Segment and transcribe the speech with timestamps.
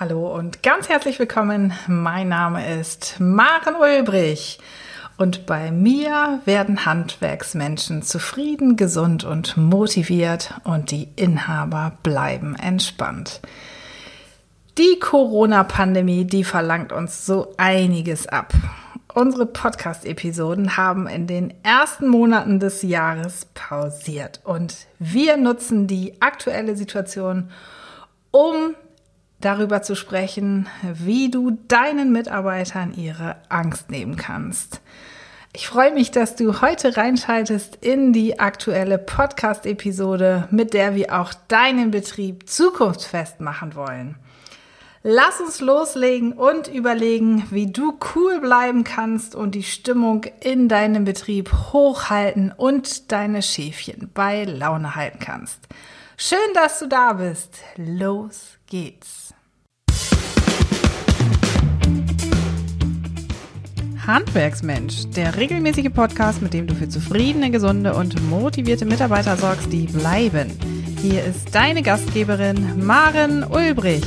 [0.00, 1.72] Hallo und ganz herzlich willkommen.
[1.88, 4.60] Mein Name ist Maren Ulbrich
[5.16, 13.40] und bei mir werden Handwerksmenschen zufrieden, gesund und motiviert und die Inhaber bleiben entspannt.
[14.78, 18.52] Die Corona-Pandemie, die verlangt uns so einiges ab.
[19.12, 26.76] Unsere Podcast-Episoden haben in den ersten Monaten des Jahres pausiert und wir nutzen die aktuelle
[26.76, 27.50] Situation,
[28.30, 28.76] um
[29.40, 34.80] darüber zu sprechen, wie du deinen Mitarbeitern ihre Angst nehmen kannst.
[35.52, 41.32] Ich freue mich, dass du heute reinschaltest in die aktuelle Podcast-Episode, mit der wir auch
[41.48, 44.16] deinen Betrieb zukunftsfest machen wollen.
[45.02, 51.04] Lass uns loslegen und überlegen, wie du cool bleiben kannst und die Stimmung in deinem
[51.04, 55.60] Betrieb hochhalten und deine Schäfchen bei Laune halten kannst.
[56.16, 57.58] Schön, dass du da bist.
[57.76, 59.17] Los geht's.
[64.08, 69.84] Handwerksmensch, der regelmäßige Podcast, mit dem du für zufriedene, gesunde und motivierte Mitarbeiter sorgst, die
[69.84, 70.58] bleiben.
[71.02, 74.06] Hier ist deine Gastgeberin Maren Ulbrich.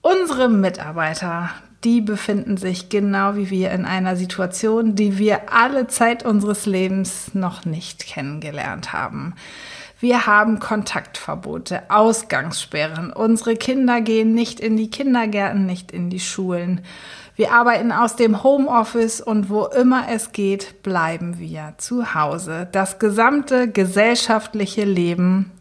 [0.00, 1.50] Unsere Mitarbeiter,
[1.84, 7.32] die befinden sich genau wie wir in einer Situation, die wir alle Zeit unseres Lebens
[7.32, 9.34] noch nicht kennengelernt haben.
[10.02, 13.12] Wir haben Kontaktverbote, Ausgangssperren.
[13.12, 16.80] Unsere Kinder gehen nicht in die Kindergärten, nicht in die Schulen.
[17.36, 22.68] Wir arbeiten aus dem Homeoffice und wo immer es geht, bleiben wir zu Hause.
[22.72, 25.52] Das gesamte gesellschaftliche Leben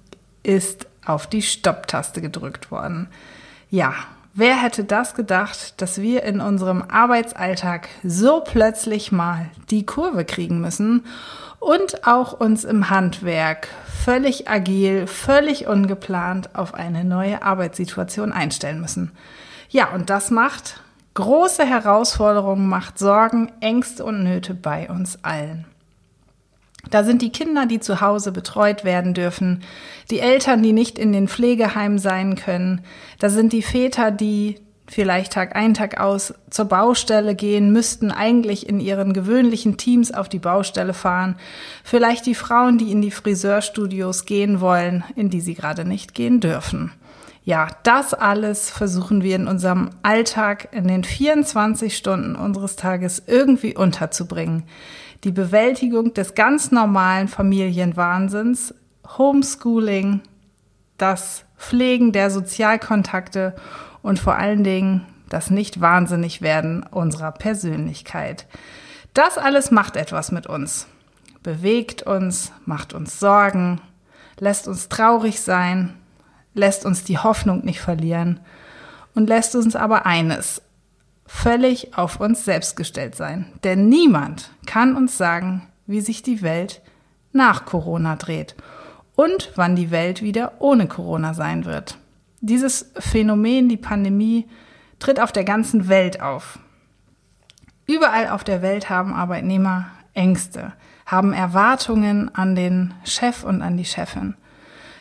[0.41, 3.09] ist auf die Stopptaste gedrückt worden.
[3.69, 3.93] Ja,
[4.33, 10.61] Wer hätte das gedacht, dass wir in unserem Arbeitsalltag so plötzlich mal die Kurve kriegen
[10.61, 11.03] müssen
[11.61, 13.69] und auch uns im Handwerk
[14.03, 19.11] völlig agil, völlig ungeplant auf eine neue Arbeitssituation einstellen müssen.
[19.69, 20.81] Ja, und das macht
[21.13, 25.65] große Herausforderungen, macht Sorgen, Ängste und Nöte bei uns allen.
[26.89, 29.61] Da sind die Kinder, die zu Hause betreut werden dürfen,
[30.09, 32.81] die Eltern, die nicht in den Pflegeheimen sein können,
[33.19, 34.59] da sind die Väter, die
[34.91, 40.29] vielleicht Tag ein, Tag aus zur Baustelle gehen, müssten eigentlich in ihren gewöhnlichen Teams auf
[40.29, 41.35] die Baustelle fahren,
[41.83, 46.39] vielleicht die Frauen, die in die Friseurstudios gehen wollen, in die sie gerade nicht gehen
[46.39, 46.91] dürfen.
[47.43, 53.75] Ja, das alles versuchen wir in unserem Alltag in den 24 Stunden unseres Tages irgendwie
[53.75, 54.63] unterzubringen
[55.23, 58.73] die Bewältigung des ganz normalen Familienwahnsinns,
[59.17, 60.21] Homeschooling,
[60.97, 63.55] das Pflegen der Sozialkontakte
[64.01, 68.47] und vor allen Dingen das Nicht-Wahnsinnig-Werden unserer Persönlichkeit.
[69.13, 70.87] Das alles macht etwas mit uns,
[71.43, 73.81] bewegt uns, macht uns Sorgen,
[74.39, 75.93] lässt uns traurig sein,
[76.53, 78.39] lässt uns die Hoffnung nicht verlieren
[79.15, 80.61] und lässt uns aber eines,
[81.25, 83.45] völlig auf uns selbst gestellt sein.
[83.63, 86.81] Denn niemand kann uns sagen, wie sich die Welt
[87.31, 88.55] nach Corona dreht
[89.15, 91.97] und wann die Welt wieder ohne Corona sein wird.
[92.41, 94.47] Dieses Phänomen, die Pandemie,
[94.97, 96.59] tritt auf der ganzen Welt auf.
[97.85, 100.73] Überall auf der Welt haben Arbeitnehmer Ängste,
[101.05, 104.35] haben Erwartungen an den Chef und an die Chefin.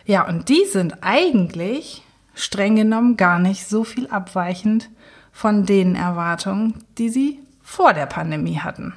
[0.04, 4.90] Ja, und die sind eigentlich streng genommen gar nicht so viel abweichend
[5.32, 8.94] von den Erwartungen, die sie vor der Pandemie hatten.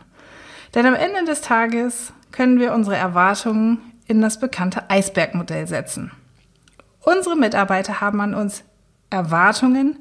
[0.74, 6.12] Denn am Ende des Tages können wir unsere Erwartungen in das bekannte Eisbergmodell setzen.
[7.03, 8.64] Unsere Mitarbeiter haben an uns
[9.09, 9.97] Erwartungen,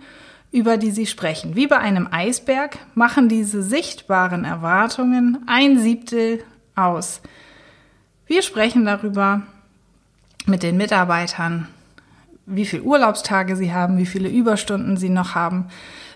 [0.53, 1.57] über die sie sprechen.
[1.57, 6.45] Wie bei einem Eisberg machen diese sichtbaren Erwartungen ein Siebtel
[6.77, 7.21] aus.
[8.27, 9.43] Wir sprechen darüber
[10.47, 11.69] mit den Mitarbeitern,
[12.47, 15.69] wie viele Urlaubstage sie haben, wie viele Überstunden sie noch haben,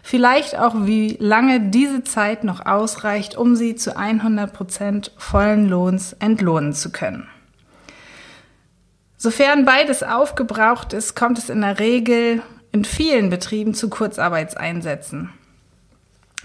[0.03, 6.13] vielleicht auch wie lange diese Zeit noch ausreicht, um sie zu 100 Prozent vollen Lohns
[6.15, 7.29] entlohnen zu können.
[9.27, 15.31] Sofern beides aufgebraucht ist, kommt es in der Regel in vielen Betrieben zu Kurzarbeitseinsätzen.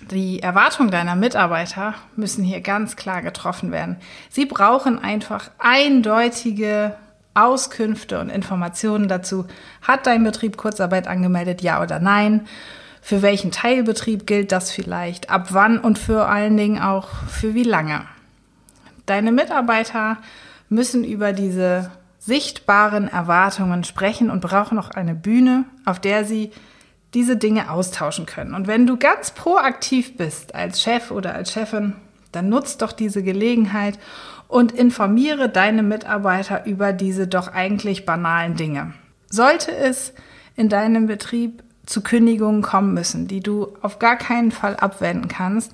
[0.09, 3.97] Die Erwartungen deiner Mitarbeiter müssen hier ganz klar getroffen werden.
[4.31, 6.95] Sie brauchen einfach eindeutige
[7.35, 9.45] Auskünfte und Informationen dazu.
[9.83, 12.47] Hat dein Betrieb Kurzarbeit angemeldet, ja oder nein?
[12.99, 15.29] Für welchen Teilbetrieb gilt das vielleicht?
[15.29, 18.01] Ab wann und vor allen Dingen auch für wie lange?
[19.05, 20.17] Deine Mitarbeiter
[20.67, 26.51] müssen über diese sichtbaren Erwartungen sprechen und brauchen auch eine Bühne, auf der sie
[27.15, 28.53] diese Dinge austauschen können.
[28.53, 31.95] Und wenn du ganz proaktiv bist als Chef oder als Chefin,
[32.31, 33.99] dann nutzt doch diese Gelegenheit
[34.47, 38.93] und informiere deine Mitarbeiter über diese doch eigentlich banalen Dinge.
[39.29, 40.13] Sollte es
[40.55, 45.73] in deinem Betrieb zu Kündigungen kommen müssen, die du auf gar keinen Fall abwenden kannst,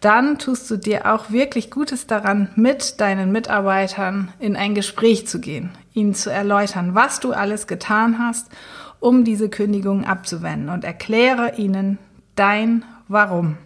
[0.00, 5.40] dann tust du dir auch wirklich Gutes daran, mit deinen Mitarbeitern in ein Gespräch zu
[5.40, 8.46] gehen, ihnen zu erläutern, was du alles getan hast,
[9.00, 11.98] um diese Kündigung abzuwenden und erkläre ihnen
[12.34, 13.56] dein Warum.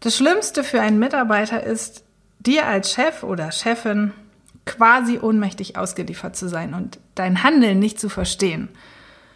[0.00, 2.04] Das Schlimmste für einen Mitarbeiter ist,
[2.38, 4.12] dir als Chef oder Chefin
[4.64, 8.68] quasi ohnmächtig ausgeliefert zu sein und dein Handeln nicht zu verstehen.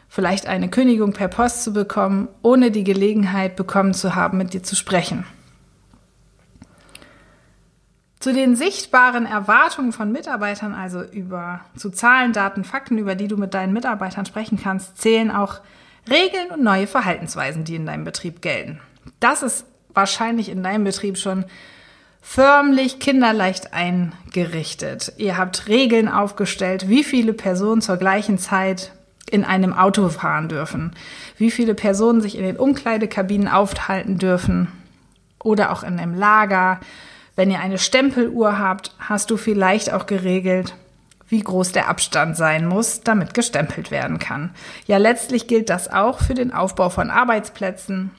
[0.09, 4.63] Vielleicht eine Kündigung per Post zu bekommen, ohne die Gelegenheit bekommen zu haben, mit dir
[4.63, 5.25] zu sprechen.
[8.21, 13.39] Zu den sichtbaren Erwartungen von Mitarbeitern, also über zu Zahlen, Daten, Fakten, über die du
[13.39, 15.61] mit deinen Mitarbeitern sprechen kannst, zählen auch
[16.09, 18.79] Regeln und neue Verhaltensweisen, die in deinem Betrieb gelten.
[19.21, 19.65] Das ist
[19.95, 21.47] wahrscheinlich in deinem Betrieb schon
[22.21, 25.15] förmlich kinderleicht eingerichtet.
[25.17, 28.93] Ihr habt Regeln aufgestellt, wie viele Personen zur gleichen Zeit
[29.31, 30.93] in einem Auto fahren dürfen,
[31.39, 34.69] wie viele Personen sich in den Umkleidekabinen aufhalten dürfen
[35.43, 36.81] oder auch in einem Lager.
[37.41, 40.75] Wenn ihr eine Stempeluhr habt, hast du vielleicht auch geregelt,
[41.27, 44.51] wie groß der Abstand sein muss, damit gestempelt werden kann.
[44.87, 48.11] Ja, letztlich gilt das auch für den Aufbau von Arbeitsplätzen,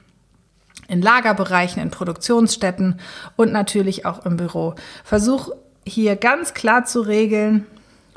[0.87, 2.99] in Lagerbereichen, in Produktionsstätten
[3.35, 4.73] und natürlich auch im Büro.
[5.03, 5.51] Versuch
[5.85, 7.67] hier ganz klar zu regeln,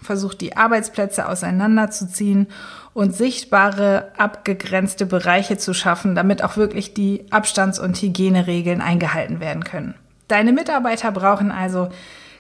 [0.01, 2.47] versuch die Arbeitsplätze auseinanderzuziehen
[2.95, 9.65] und sichtbare, abgegrenzte Bereiche zu schaffen, damit auch wirklich die Abstands- und Hygieneregeln eingehalten werden
[9.65, 9.97] können.
[10.29, 11.89] Deine Mitarbeiter brauchen also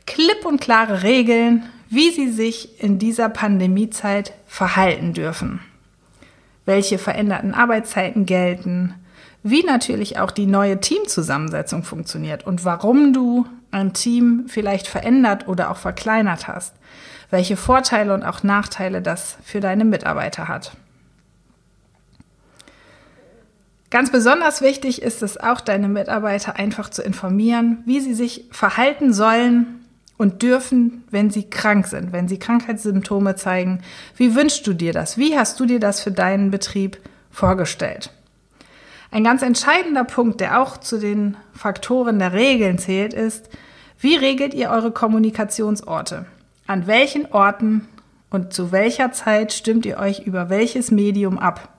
[0.06, 5.60] klipp und klare Regeln, wie sie sich in dieser Pandemiezeit verhalten dürfen.
[6.64, 8.94] Welche veränderten Arbeitszeiten gelten,
[9.42, 15.70] wie natürlich auch die neue Teamzusammensetzung funktioniert und warum du ein Team vielleicht verändert oder
[15.70, 16.74] auch verkleinert hast,
[17.30, 20.72] welche Vorteile und auch Nachteile das für deine Mitarbeiter hat.
[23.94, 29.12] Ganz besonders wichtig ist es auch, deine Mitarbeiter einfach zu informieren, wie sie sich verhalten
[29.12, 29.84] sollen
[30.16, 33.82] und dürfen, wenn sie krank sind, wenn sie Krankheitssymptome zeigen.
[34.16, 35.16] Wie wünschst du dir das?
[35.16, 36.98] Wie hast du dir das für deinen Betrieb
[37.30, 38.10] vorgestellt?
[39.12, 43.48] Ein ganz entscheidender Punkt, der auch zu den Faktoren der Regeln zählt, ist,
[44.00, 46.26] wie regelt ihr eure Kommunikationsorte?
[46.66, 47.86] An welchen Orten
[48.28, 51.73] und zu welcher Zeit stimmt ihr euch über welches Medium ab?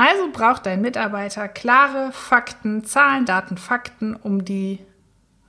[0.00, 4.78] Also braucht dein Mitarbeiter klare Fakten, Zahlen, Daten, Fakten, um die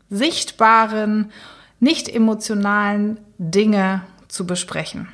[0.09, 1.31] sichtbaren,
[1.80, 5.07] nicht emotionalen Dinge zu besprechen.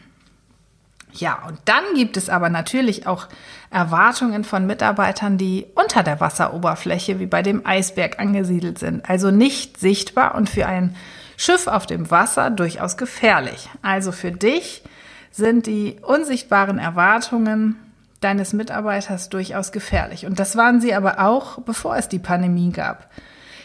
[1.11, 3.27] Ja, und dann gibt es aber natürlich auch
[3.69, 9.79] Erwartungen von Mitarbeitern, die unter der Wasseroberfläche wie bei dem Eisberg angesiedelt sind, also nicht
[9.79, 10.95] sichtbar und für ein
[11.37, 13.69] Schiff auf dem Wasser durchaus gefährlich.
[13.83, 14.81] Also für dich
[15.29, 17.75] sind die unsichtbaren Erwartungen
[18.19, 20.25] deines Mitarbeiters durchaus gefährlich.
[20.25, 23.11] Und das waren sie aber auch, bevor es die Pandemie gab.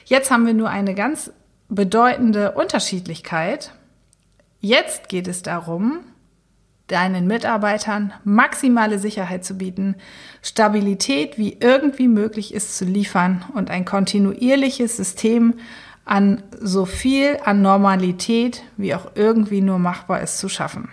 [0.05, 1.33] Jetzt haben wir nur eine ganz
[1.69, 3.73] bedeutende Unterschiedlichkeit.
[4.61, 6.01] Jetzt geht es darum,
[6.87, 9.97] deinen Mitarbeitern maximale Sicherheit zu bieten,
[10.43, 15.55] Stabilität wie irgendwie möglich ist zu liefern und ein kontinuierliches System
[16.05, 20.91] an so viel an Normalität wie auch irgendwie nur machbar ist zu schaffen.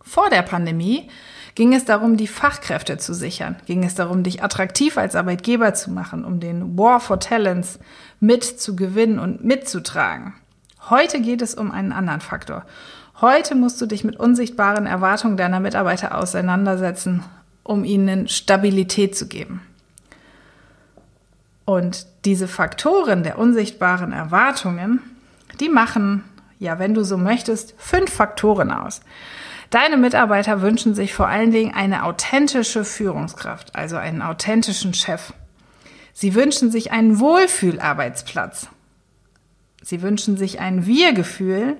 [0.00, 1.10] Vor der Pandemie
[1.58, 5.90] ging es darum, die Fachkräfte zu sichern, ging es darum, dich attraktiv als Arbeitgeber zu
[5.90, 7.80] machen, um den War for Talents
[8.20, 10.34] mit zu gewinnen und mitzutragen.
[10.88, 12.64] Heute geht es um einen anderen Faktor.
[13.20, 17.24] Heute musst du dich mit unsichtbaren Erwartungen deiner Mitarbeiter auseinandersetzen,
[17.64, 19.60] um ihnen Stabilität zu geben.
[21.64, 25.00] Und diese Faktoren der unsichtbaren Erwartungen,
[25.58, 26.22] die machen,
[26.58, 29.00] ja, wenn du so möchtest, fünf Faktoren aus.
[29.70, 35.32] Deine Mitarbeiter wünschen sich vor allen Dingen eine authentische Führungskraft, also einen authentischen Chef.
[36.14, 38.68] Sie wünschen sich einen Wohlfühlarbeitsplatz.
[39.82, 41.76] Sie wünschen sich ein Wir-Gefühl,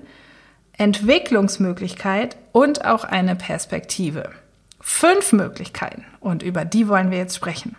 [0.77, 4.29] Entwicklungsmöglichkeit und auch eine Perspektive.
[4.79, 7.75] Fünf Möglichkeiten und über die wollen wir jetzt sprechen.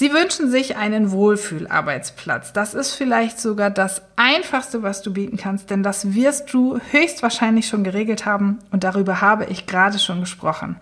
[0.00, 2.54] Sie wünschen sich einen Wohlfühlarbeitsplatz.
[2.54, 7.68] Das ist vielleicht sogar das Einfachste, was du bieten kannst, denn das wirst du höchstwahrscheinlich
[7.68, 10.76] schon geregelt haben und darüber habe ich gerade schon gesprochen.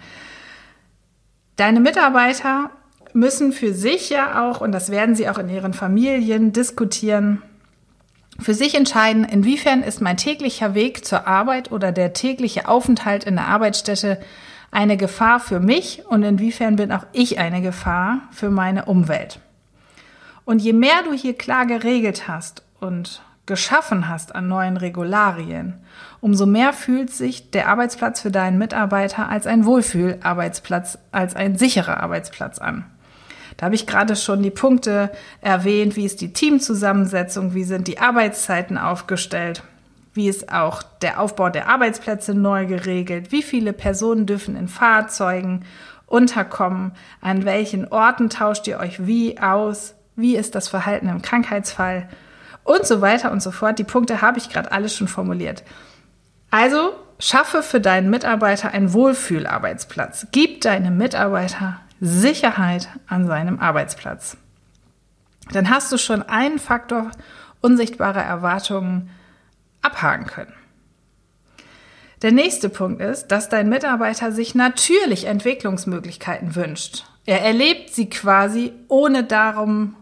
[1.57, 2.71] Deine Mitarbeiter
[3.13, 7.43] müssen für sich ja auch, und das werden sie auch in ihren Familien diskutieren,
[8.39, 13.35] für sich entscheiden, inwiefern ist mein täglicher Weg zur Arbeit oder der tägliche Aufenthalt in
[13.35, 14.21] der Arbeitsstätte
[14.71, 19.41] eine Gefahr für mich und inwiefern bin auch ich eine Gefahr für meine Umwelt.
[20.45, 25.75] Und je mehr du hier klar geregelt hast und geschaffen hast an neuen Regularien,
[26.21, 32.01] umso mehr fühlt sich der Arbeitsplatz für deinen Mitarbeiter als ein Wohlfühlarbeitsplatz, als ein sicherer
[32.01, 32.85] Arbeitsplatz an.
[33.57, 35.11] Da habe ich gerade schon die Punkte
[35.41, 39.63] erwähnt, wie ist die Teamzusammensetzung, wie sind die Arbeitszeiten aufgestellt,
[40.19, 45.65] wie ist auch der Aufbau der Arbeitsplätze neu geregelt, wie viele Personen dürfen in Fahrzeugen
[46.07, 52.09] unterkommen, an welchen Orten tauscht ihr euch wie aus, wie ist das Verhalten im Krankheitsfall
[52.65, 53.79] und so weiter und so fort.
[53.79, 55.63] Die Punkte habe ich gerade alles schon formuliert.
[56.51, 60.27] Also schaffe für deinen Mitarbeiter einen Wohlfühlarbeitsplatz.
[60.33, 64.37] Gib deinem Mitarbeiter Sicherheit an seinem Arbeitsplatz.
[65.53, 67.13] Dann hast du schon einen Faktor
[67.61, 69.11] unsichtbare Erwartungen
[69.83, 70.55] abhaken können.
[72.23, 77.05] Der nächste Punkt ist, dass dein Mitarbeiter sich natürlich Entwicklungsmöglichkeiten wünscht.
[77.27, 79.95] Er erlebt sie quasi, ohne darum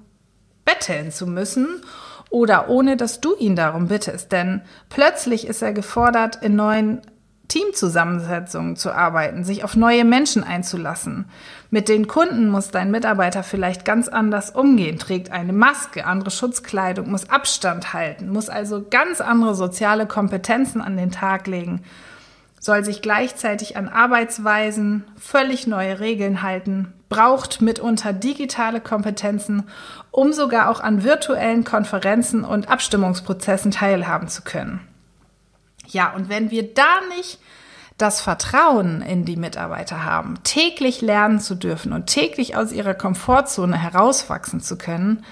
[0.64, 1.82] betteln zu müssen
[2.30, 4.32] oder ohne dass du ihn darum bittest.
[4.32, 7.02] Denn plötzlich ist er gefordert, in neuen
[7.48, 11.26] Teamzusammensetzungen zu arbeiten, sich auf neue Menschen einzulassen.
[11.70, 17.10] Mit den Kunden muss dein Mitarbeiter vielleicht ganz anders umgehen, trägt eine Maske, andere Schutzkleidung,
[17.10, 21.82] muss Abstand halten, muss also ganz andere soziale Kompetenzen an den Tag legen,
[22.58, 29.68] soll sich gleichzeitig an Arbeitsweisen, völlig neue Regeln halten, braucht mitunter digitale Kompetenzen,
[30.10, 34.80] um sogar auch an virtuellen Konferenzen und Abstimmungsprozessen teilhaben zu können.
[35.88, 37.38] Ja, und wenn wir da nicht
[37.98, 43.76] das Vertrauen in die Mitarbeiter haben, täglich lernen zu dürfen und täglich aus ihrer Komfortzone
[43.76, 45.24] herauswachsen zu können,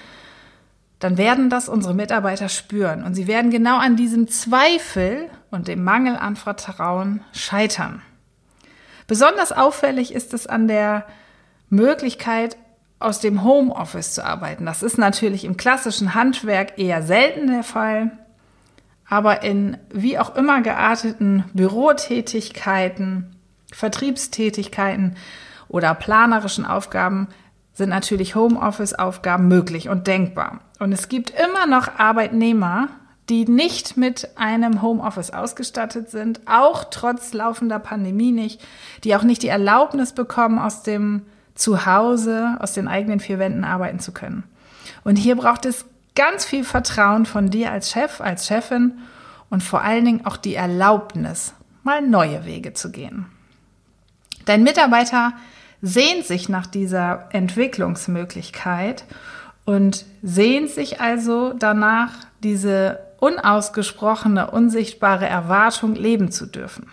[0.99, 5.83] dann werden das unsere Mitarbeiter spüren und sie werden genau an diesem Zweifel und dem
[5.83, 8.01] Mangel an Vertrauen scheitern.
[9.07, 11.05] Besonders auffällig ist es an der
[11.69, 12.57] Möglichkeit,
[12.97, 14.65] aus dem Homeoffice zu arbeiten.
[14.65, 18.11] Das ist natürlich im klassischen Handwerk eher selten der Fall.
[19.07, 23.35] Aber in wie auch immer gearteten Bürotätigkeiten,
[23.71, 25.15] Vertriebstätigkeiten
[25.67, 27.27] oder planerischen Aufgaben
[27.73, 30.61] sind natürlich Homeoffice-Aufgaben möglich und denkbar.
[30.79, 32.87] Und es gibt immer noch Arbeitnehmer,
[33.29, 38.61] die nicht mit einem Homeoffice ausgestattet sind, auch trotz laufender Pandemie nicht,
[39.03, 41.23] die auch nicht die Erlaubnis bekommen, aus dem
[41.55, 44.43] Zuhause, aus den eigenen vier Wänden arbeiten zu können.
[45.03, 48.99] Und hier braucht es ganz viel Vertrauen von dir als Chef, als Chefin
[49.49, 51.53] und vor allen Dingen auch die Erlaubnis,
[51.83, 53.27] mal neue Wege zu gehen.
[54.45, 55.33] Dein Mitarbeiter
[55.81, 59.05] sehnt sich nach dieser Entwicklungsmöglichkeit
[59.65, 62.11] und sehnt sich also danach,
[62.43, 66.91] diese unausgesprochene, unsichtbare Erwartung leben zu dürfen.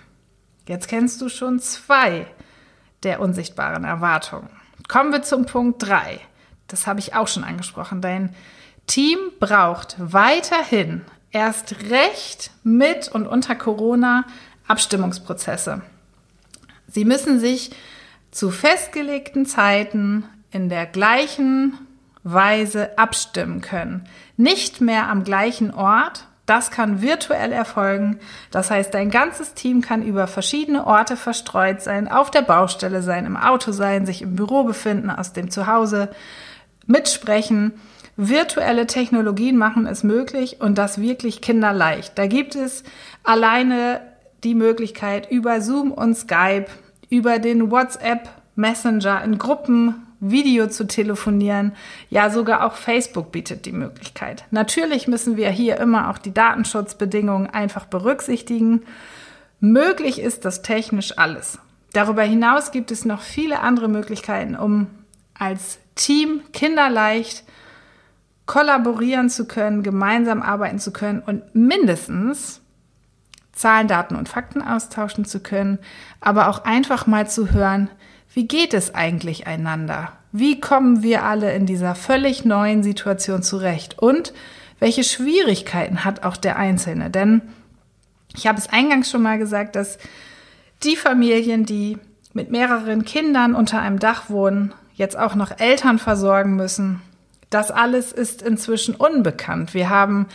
[0.66, 2.26] Jetzt kennst du schon zwei
[3.02, 4.48] der unsichtbaren Erwartungen.
[4.88, 6.20] Kommen wir zum Punkt drei.
[6.68, 8.00] Das habe ich auch schon angesprochen.
[8.00, 8.34] Dein
[8.86, 14.24] Team braucht weiterhin erst recht mit und unter Corona
[14.68, 15.82] Abstimmungsprozesse.
[16.88, 17.70] Sie müssen sich
[18.30, 21.78] zu festgelegten Zeiten in der gleichen
[22.22, 24.04] Weise abstimmen können.
[24.36, 26.26] Nicht mehr am gleichen Ort.
[26.46, 28.18] Das kann virtuell erfolgen.
[28.50, 33.26] Das heißt, dein ganzes Team kann über verschiedene Orte verstreut sein, auf der Baustelle sein,
[33.26, 36.10] im Auto sein, sich im Büro befinden, aus dem Zuhause
[36.86, 37.72] mitsprechen.
[38.16, 42.18] Virtuelle Technologien machen es möglich und das wirklich kinderleicht.
[42.18, 42.84] Da gibt es
[43.22, 44.00] alleine
[44.44, 46.66] die Möglichkeit über Zoom und Skype,
[47.08, 51.72] über den WhatsApp Messenger in Gruppen Video zu telefonieren.
[52.08, 54.44] Ja, sogar auch Facebook bietet die Möglichkeit.
[54.52, 58.82] Natürlich müssen wir hier immer auch die Datenschutzbedingungen einfach berücksichtigen.
[59.58, 61.58] Möglich ist das technisch alles.
[61.92, 64.86] Darüber hinaus gibt es noch viele andere Möglichkeiten, um
[65.34, 67.44] als Team kinderleicht
[68.52, 72.60] kollaborieren zu können, gemeinsam arbeiten zu können und mindestens
[73.52, 75.78] Zahlen, Daten und Fakten austauschen zu können,
[76.20, 77.88] aber auch einfach mal zu hören,
[78.34, 80.12] wie geht es eigentlich einander?
[80.32, 83.98] Wie kommen wir alle in dieser völlig neuen Situation zurecht?
[83.98, 84.34] Und
[84.78, 87.08] welche Schwierigkeiten hat auch der Einzelne?
[87.08, 87.40] Denn
[88.36, 89.96] ich habe es eingangs schon mal gesagt, dass
[90.82, 91.96] die Familien, die
[92.34, 97.00] mit mehreren Kindern unter einem Dach wohnen, jetzt auch noch Eltern versorgen müssen,
[97.54, 99.74] das alles ist inzwischen unbekannt.
[99.74, 100.26] Wir haben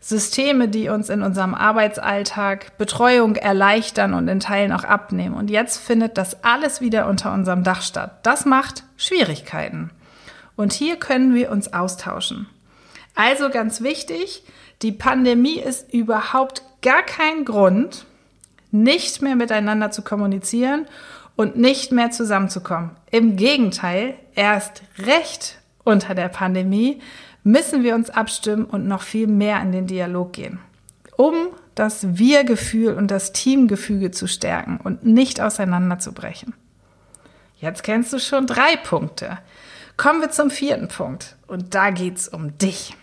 [0.00, 5.36] Systeme, die uns in unserem Arbeitsalltag Betreuung erleichtern und in Teilen auch abnehmen.
[5.36, 8.18] Und jetzt findet das alles wieder unter unserem Dach statt.
[8.24, 9.90] Das macht Schwierigkeiten.
[10.56, 12.48] Und hier können wir uns austauschen.
[13.14, 14.42] Also ganz wichtig,
[14.82, 18.04] die Pandemie ist überhaupt gar kein Grund,
[18.72, 20.86] nicht mehr miteinander zu kommunizieren
[21.36, 22.90] und nicht mehr zusammenzukommen.
[23.10, 27.00] Im Gegenteil, erst recht unter der Pandemie
[27.44, 30.60] müssen wir uns abstimmen und noch viel mehr in den Dialog gehen,
[31.16, 31.34] um
[31.74, 36.54] das Wir-Gefühl und das Teamgefüge zu stärken und nicht auseinanderzubrechen.
[37.58, 39.38] Jetzt kennst du schon drei Punkte.
[39.96, 41.36] Kommen wir zum vierten Punkt.
[41.46, 42.96] Und da geht's um dich.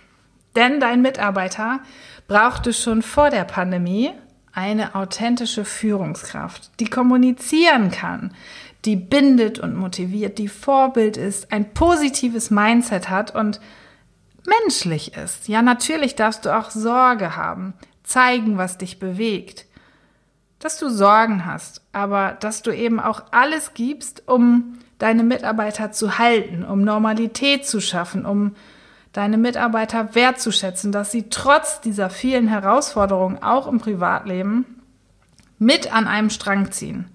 [0.55, 1.79] Denn dein Mitarbeiter
[2.27, 4.11] brauchte schon vor der Pandemie
[4.51, 8.33] eine authentische Führungskraft, die kommunizieren kann,
[8.85, 13.59] die bindet und motiviert, die Vorbild ist, ein positives Mindset hat und
[14.45, 15.47] menschlich ist.
[15.47, 19.65] Ja, natürlich darfst du auch Sorge haben, zeigen, was dich bewegt,
[20.59, 26.17] dass du Sorgen hast, aber dass du eben auch alles gibst, um deine Mitarbeiter zu
[26.17, 28.55] halten, um Normalität zu schaffen, um
[29.13, 34.65] deine Mitarbeiter wertzuschätzen, dass sie trotz dieser vielen Herausforderungen auch im Privatleben
[35.57, 37.09] mit an einem Strang ziehen.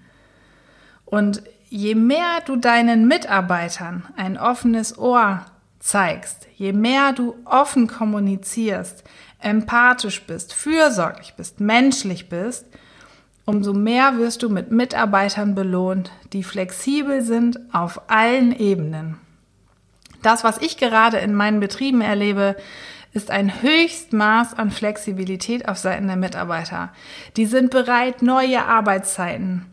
[1.05, 1.43] Und
[1.75, 5.45] je mehr du deinen Mitarbeitern ein offenes Ohr
[5.79, 9.03] zeigst, je mehr du offen kommunizierst,
[9.39, 12.65] empathisch bist, fürsorglich bist, menschlich bist,
[13.43, 19.17] umso mehr wirst du mit Mitarbeitern belohnt, die flexibel sind auf allen Ebenen.
[20.21, 22.55] Das, was ich gerade in meinen Betrieben erlebe,
[23.11, 26.93] ist ein Höchstmaß an Flexibilität auf Seiten der Mitarbeiter.
[27.35, 29.65] Die sind bereit, neue Arbeitszeiten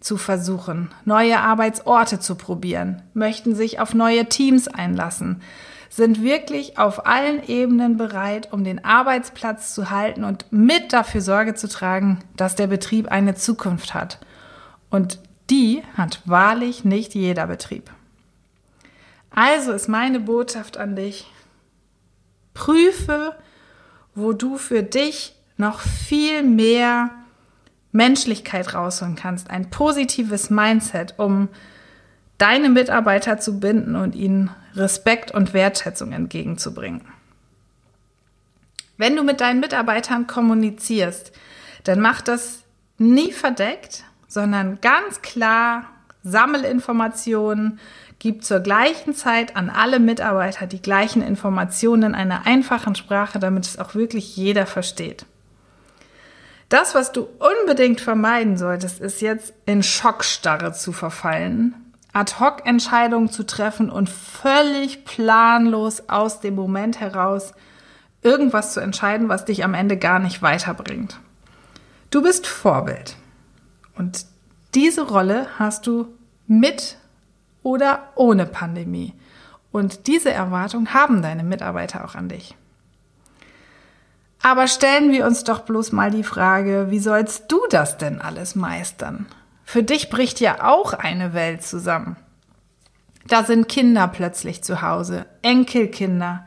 [0.00, 5.42] zu versuchen, neue Arbeitsorte zu probieren, möchten sich auf neue Teams einlassen,
[5.90, 11.54] sind wirklich auf allen Ebenen bereit, um den Arbeitsplatz zu halten und mit dafür Sorge
[11.54, 14.18] zu tragen, dass der Betrieb eine Zukunft hat.
[14.90, 15.18] Und
[15.50, 17.90] die hat wahrlich nicht jeder Betrieb.
[19.30, 21.30] Also ist meine Botschaft an dich,
[22.54, 23.34] prüfe,
[24.14, 27.10] wo du für dich noch viel mehr
[27.92, 31.48] Menschlichkeit rausholen kannst, ein positives Mindset, um
[32.36, 37.02] deine Mitarbeiter zu binden und ihnen Respekt und Wertschätzung entgegenzubringen.
[38.96, 41.32] Wenn du mit deinen Mitarbeitern kommunizierst,
[41.84, 42.62] dann mach das
[42.98, 45.84] nie verdeckt, sondern ganz klar
[46.24, 47.78] Sammelinformationen,
[48.18, 53.66] gib zur gleichen Zeit an alle Mitarbeiter die gleichen Informationen in einer einfachen Sprache, damit
[53.66, 55.24] es auch wirklich jeder versteht.
[56.68, 61.74] Das, was du unbedingt vermeiden solltest, ist jetzt in Schockstarre zu verfallen,
[62.12, 67.54] Ad-hoc-Entscheidungen zu treffen und völlig planlos aus dem Moment heraus
[68.22, 71.20] irgendwas zu entscheiden, was dich am Ende gar nicht weiterbringt.
[72.10, 73.16] Du bist Vorbild.
[73.96, 74.26] Und
[74.74, 76.08] diese Rolle hast du
[76.46, 76.96] mit
[77.62, 79.14] oder ohne Pandemie.
[79.70, 82.56] Und diese Erwartung haben deine Mitarbeiter auch an dich.
[84.48, 88.54] Aber stellen wir uns doch bloß mal die Frage, wie sollst du das denn alles
[88.54, 89.26] meistern?
[89.62, 92.16] Für dich bricht ja auch eine Welt zusammen.
[93.26, 96.46] Da sind Kinder plötzlich zu Hause, Enkelkinder,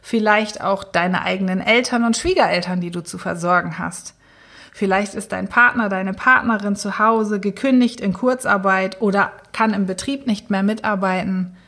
[0.00, 4.14] vielleicht auch deine eigenen Eltern und Schwiegereltern, die du zu versorgen hast.
[4.72, 10.26] Vielleicht ist dein Partner, deine Partnerin zu Hause gekündigt in Kurzarbeit oder kann im Betrieb
[10.26, 11.58] nicht mehr mitarbeiten.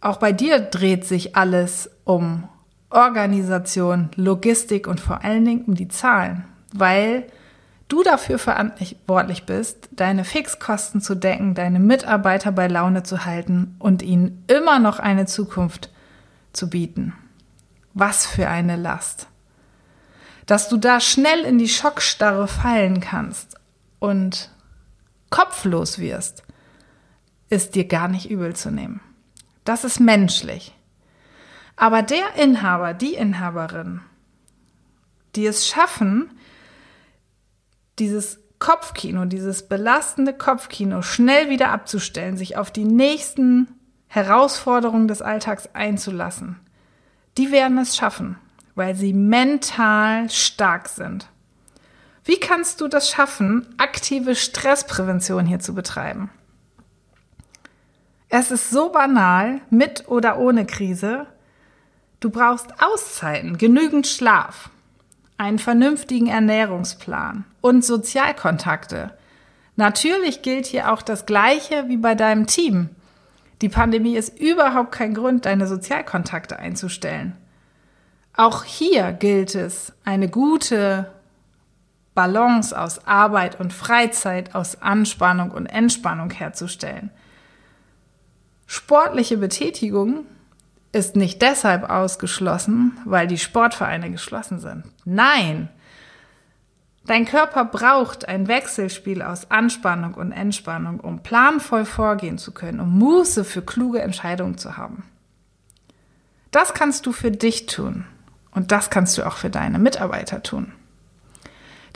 [0.00, 2.48] Auch bei dir dreht sich alles um
[2.90, 7.26] Organisation, Logistik und vor allen Dingen um die Zahlen, weil
[7.88, 14.02] du dafür verantwortlich bist, deine Fixkosten zu decken, deine Mitarbeiter bei Laune zu halten und
[14.02, 15.90] ihnen immer noch eine Zukunft
[16.52, 17.14] zu bieten.
[17.94, 19.26] Was für eine Last
[20.50, 23.54] dass du da schnell in die Schockstarre fallen kannst
[24.00, 24.50] und
[25.30, 26.42] kopflos wirst,
[27.50, 29.00] ist dir gar nicht übel zu nehmen.
[29.62, 30.74] Das ist menschlich.
[31.80, 34.00] Aber der Inhaber, die Inhaberin,
[35.34, 36.30] die es schaffen,
[37.98, 43.68] dieses Kopfkino, dieses belastende Kopfkino schnell wieder abzustellen, sich auf die nächsten
[44.08, 46.60] Herausforderungen des Alltags einzulassen,
[47.38, 48.36] die werden es schaffen
[48.80, 51.28] weil sie mental stark sind.
[52.24, 56.30] Wie kannst du das schaffen, aktive Stressprävention hier zu betreiben?
[58.30, 61.26] Es ist so banal, mit oder ohne Krise.
[62.20, 64.68] Du brauchst Auszeiten, genügend Schlaf,
[65.38, 69.12] einen vernünftigen Ernährungsplan und Sozialkontakte.
[69.76, 72.90] Natürlich gilt hier auch das Gleiche wie bei deinem Team.
[73.62, 77.36] Die Pandemie ist überhaupt kein Grund, deine Sozialkontakte einzustellen.
[78.36, 81.10] Auch hier gilt es, eine gute
[82.14, 87.10] Balance aus Arbeit und Freizeit, aus Anspannung und Entspannung herzustellen.
[88.66, 90.26] Sportliche Betätigung
[90.92, 94.84] ist nicht deshalb ausgeschlossen, weil die Sportvereine geschlossen sind.
[95.04, 95.68] Nein,
[97.06, 102.98] dein Körper braucht ein Wechselspiel aus Anspannung und Entspannung, um planvoll vorgehen zu können, um
[102.98, 105.04] Muße für kluge Entscheidungen zu haben.
[106.50, 108.04] Das kannst du für dich tun
[108.52, 110.72] und das kannst du auch für deine Mitarbeiter tun.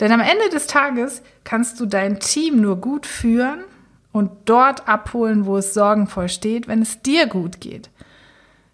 [0.00, 3.64] Denn am Ende des Tages kannst du dein Team nur gut führen
[4.12, 7.90] und dort abholen, wo es sorgenvoll steht, wenn es dir gut geht.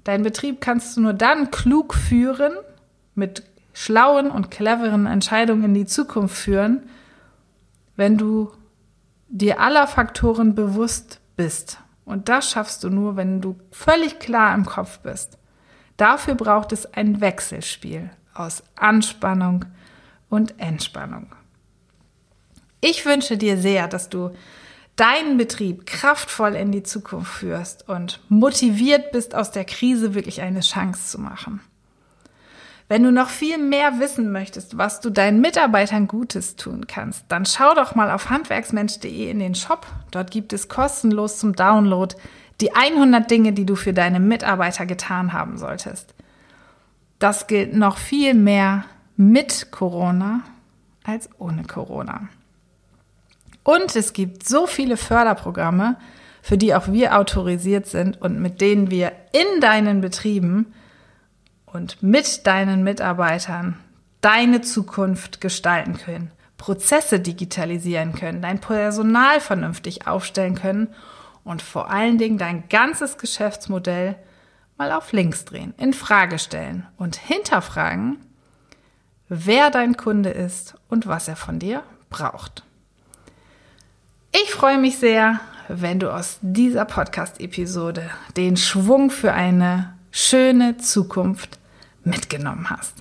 [0.04, 2.52] Dein Betrieb kannst du nur dann klug führen,
[3.14, 6.88] mit schlauen und cleveren Entscheidungen in die Zukunft führen,
[7.96, 8.52] wenn du
[9.28, 11.78] dir aller Faktoren bewusst bist.
[12.04, 15.38] Und das schaffst du nur, wenn du völlig klar im Kopf bist.
[15.96, 19.66] Dafür braucht es ein Wechselspiel aus Anspannung
[20.28, 21.34] und Entspannung.
[22.80, 24.30] Ich wünsche dir sehr, dass du
[25.00, 30.60] deinen Betrieb kraftvoll in die Zukunft führst und motiviert bist, aus der Krise wirklich eine
[30.60, 31.60] Chance zu machen.
[32.86, 37.46] Wenn du noch viel mehr wissen möchtest, was du deinen Mitarbeitern Gutes tun kannst, dann
[37.46, 39.86] schau doch mal auf handwerksmensch.de in den Shop.
[40.10, 42.14] Dort gibt es kostenlos zum Download
[42.60, 46.14] die 100 Dinge, die du für deine Mitarbeiter getan haben solltest.
[47.18, 48.84] Das gilt noch viel mehr
[49.16, 50.42] mit Corona
[51.04, 52.28] als ohne Corona.
[53.62, 55.96] Und es gibt so viele Förderprogramme,
[56.42, 60.72] für die auch wir autorisiert sind und mit denen wir in deinen Betrieben
[61.66, 63.76] und mit deinen Mitarbeitern
[64.20, 70.88] deine Zukunft gestalten können, Prozesse digitalisieren können, dein Personal vernünftig aufstellen können
[71.44, 74.16] und vor allen Dingen dein ganzes Geschäftsmodell
[74.76, 78.18] mal auf links drehen, in Frage stellen und hinterfragen,
[79.28, 82.62] wer dein Kunde ist und was er von dir braucht.
[84.32, 91.58] Ich freue mich sehr, wenn du aus dieser Podcast-Episode den Schwung für eine schöne Zukunft
[92.04, 92.94] mitgenommen hast.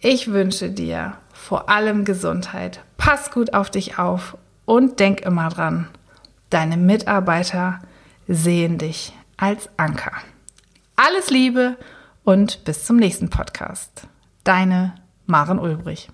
[0.00, 2.80] Ich wünsche dir vor allem Gesundheit.
[2.96, 5.88] Pass gut auf dich auf und denk immer dran,
[6.50, 7.80] deine Mitarbeiter
[8.26, 10.12] sehen dich als Anker.
[10.96, 11.76] Alles Liebe
[12.24, 14.08] und bis zum nächsten Podcast.
[14.42, 14.94] Deine
[15.26, 16.08] Maren Ulbrich.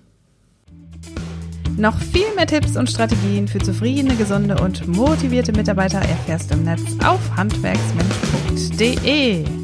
[1.79, 6.65] Noch viel mehr Tipps und Strategien für zufriedene, gesunde und motivierte Mitarbeiter erfährst du im
[6.65, 9.58] Netz auf handwerksmensch.de.